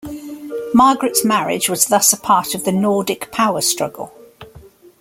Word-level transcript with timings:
Margaret's 0.73 1.23
marriage 1.23 1.69
was 1.69 1.85
thus 1.85 2.11
a 2.11 2.17
part 2.17 2.55
of 2.55 2.63
the 2.63 2.71
Nordic 2.71 3.31
power 3.31 3.61
struggle. 3.61 4.11